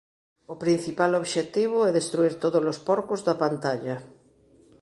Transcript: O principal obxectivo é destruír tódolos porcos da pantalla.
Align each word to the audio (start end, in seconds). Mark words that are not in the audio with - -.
O 0.53 0.55
principal 0.63 1.11
obxectivo 1.21 1.77
é 1.87 1.91
destruír 1.93 2.33
tódolos 2.43 2.77
porcos 2.87 3.21
da 3.27 3.35
pantalla. 3.43 3.97